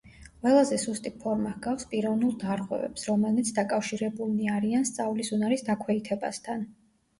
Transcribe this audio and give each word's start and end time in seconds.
ყველაზე 0.43 0.77
სუსტი 0.83 1.11
ფორმა 1.25 1.51
ჰგავს 1.57 1.85
პიროვნულ 1.91 2.33
დარღვევებს, 2.45 3.05
რომელნიც 3.11 3.53
დაკავშირებულნი 3.61 4.51
არიან 4.57 4.91
სწავლის 4.93 5.33
უნარის 5.41 5.67
დაქვეითებასთან. 5.71 6.69